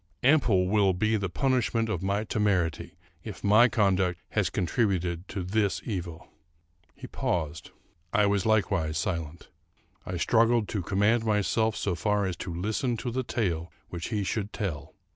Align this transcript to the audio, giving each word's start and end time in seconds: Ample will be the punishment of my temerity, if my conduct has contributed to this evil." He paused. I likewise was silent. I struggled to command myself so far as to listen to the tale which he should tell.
Ample 0.23 0.67
will 0.67 0.93
be 0.93 1.15
the 1.15 1.29
punishment 1.29 1.87
of 1.87 2.01
my 2.01 2.23
temerity, 2.23 2.97
if 3.23 3.43
my 3.43 3.67
conduct 3.67 4.19
has 4.29 4.49
contributed 4.49 5.27
to 5.27 5.43
this 5.43 5.79
evil." 5.85 6.27
He 6.95 7.05
paused. 7.05 7.69
I 8.11 8.23
likewise 8.25 8.87
was 8.87 8.97
silent. 8.97 9.49
I 10.03 10.17
struggled 10.17 10.67
to 10.69 10.81
command 10.81 11.23
myself 11.23 11.75
so 11.75 11.93
far 11.93 12.25
as 12.25 12.35
to 12.37 12.51
listen 12.51 12.97
to 12.97 13.11
the 13.11 13.21
tale 13.21 13.71
which 13.89 14.07
he 14.07 14.23
should 14.23 14.51
tell. 14.53 14.95